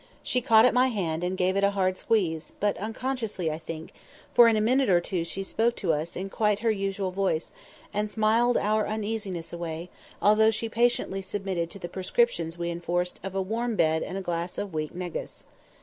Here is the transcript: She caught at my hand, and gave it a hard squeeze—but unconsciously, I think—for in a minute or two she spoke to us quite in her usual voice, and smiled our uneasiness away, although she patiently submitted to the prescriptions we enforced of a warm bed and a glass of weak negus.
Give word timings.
She 0.23 0.41
caught 0.41 0.65
at 0.65 0.73
my 0.73 0.87
hand, 0.87 1.23
and 1.23 1.37
gave 1.37 1.55
it 1.55 1.63
a 1.63 1.69
hard 1.69 1.95
squeeze—but 1.95 2.75
unconsciously, 2.77 3.51
I 3.51 3.59
think—for 3.59 4.47
in 4.47 4.57
a 4.57 4.59
minute 4.59 4.89
or 4.89 4.99
two 4.99 5.23
she 5.23 5.43
spoke 5.43 5.75
to 5.75 5.93
us 5.93 6.17
quite 6.31 6.57
in 6.57 6.63
her 6.63 6.71
usual 6.71 7.11
voice, 7.11 7.51
and 7.93 8.09
smiled 8.09 8.57
our 8.57 8.87
uneasiness 8.87 9.53
away, 9.53 9.91
although 10.19 10.49
she 10.49 10.69
patiently 10.69 11.21
submitted 11.21 11.69
to 11.69 11.77
the 11.77 11.87
prescriptions 11.87 12.57
we 12.57 12.71
enforced 12.71 13.19
of 13.21 13.35
a 13.35 13.41
warm 13.43 13.75
bed 13.75 14.01
and 14.01 14.17
a 14.17 14.21
glass 14.25 14.57
of 14.57 14.73
weak 14.73 14.95
negus. 14.95 15.43